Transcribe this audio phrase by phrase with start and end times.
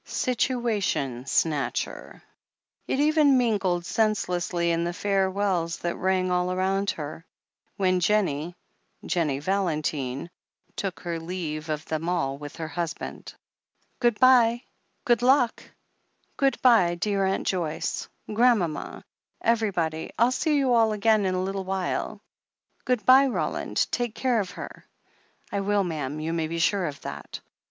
[0.03, 2.23] "Situation snatcher."
[2.87, 7.23] It even mingled senselessly in the farewells that rang all round her,
[7.77, 8.55] when Jennie—
[9.05, 10.31] ^Jennie Valentine—
[10.75, 13.25] ^took her leave of them all with her husband.
[13.25, 14.63] 48o THE HEEL OF ACHILLES "Good bye—
[15.05, 15.63] good luck!"
[16.41, 19.05] "Good bye, dear Aunt Joyce— Grandmama—
[19.41, 22.19] every body— ril see you all again in a little while"
[22.85, 23.85] "Good bye, Roland.
[23.91, 24.83] Take care of her."
[25.51, 27.39] "I will, ma'am— ^you may be sure of that."